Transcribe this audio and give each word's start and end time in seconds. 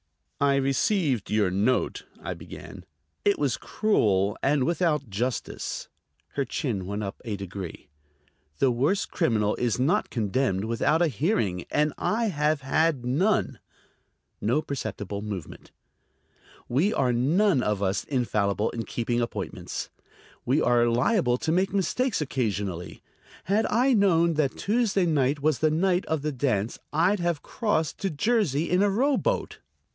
"I 0.41 0.55
received 0.55 1.29
your 1.29 1.51
note," 1.51 2.07
I 2.19 2.33
began. 2.33 2.85
"It 3.23 3.37
was 3.37 3.57
cruel 3.57 4.35
and 4.41 4.63
without 4.63 5.07
justice." 5.07 5.89
Her 6.29 6.43
chin 6.43 6.87
went 6.87 7.03
up 7.03 7.21
a 7.23 7.35
degree. 7.35 7.89
"The 8.57 8.71
worst 8.71 9.11
criminal 9.11 9.53
is 9.57 9.79
not 9.79 10.09
condemned 10.09 10.65
without 10.65 11.03
a 11.03 11.07
hearing, 11.07 11.65
and 11.69 11.93
I 11.99 12.25
have 12.29 12.61
had 12.61 13.05
none." 13.05 13.59
No 14.41 14.63
perceptible 14.63 15.21
movement. 15.21 15.69
"We 16.67 16.91
are 16.91 17.13
none 17.13 17.61
of 17.61 17.83
us 17.83 18.03
infallible 18.05 18.71
in 18.71 18.81
keeping 18.85 19.21
appointments. 19.21 19.91
We 20.43 20.59
are 20.59 20.87
liable 20.87 21.37
to 21.37 21.51
make 21.51 21.71
mistakes 21.71 22.19
occasionally. 22.19 23.03
Had 23.43 23.67
I 23.67 23.93
known 23.93 24.33
that 24.33 24.57
Tuesday 24.57 25.05
night 25.05 25.39
was 25.41 25.59
the 25.59 25.69
night 25.69 26.07
of 26.07 26.23
the 26.23 26.31
dance 26.31 26.79
I'd 26.91 27.19
have 27.19 27.43
crossed 27.43 27.99
to 27.99 28.09
Jersey 28.09 28.71
in 28.71 28.81
a 28.81 28.89
rowboat." 28.89 29.59